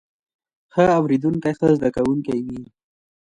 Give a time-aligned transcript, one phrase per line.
[0.73, 2.61] ښه اوریدونکی ښه زده کوونکی وي